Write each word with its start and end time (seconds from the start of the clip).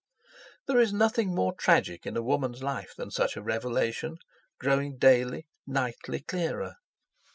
There 0.65 0.79
is 0.79 0.91
nothing 0.91 1.35
more 1.35 1.53
tragic 1.53 2.07
in 2.07 2.17
a 2.17 2.23
woman's 2.23 2.63
life 2.63 2.95
than 2.97 3.11
such 3.11 3.37
a 3.37 3.41
revelation, 3.43 4.17
growing 4.59 4.97
daily, 4.97 5.45
nightly 5.67 6.21
clearer. 6.23 6.77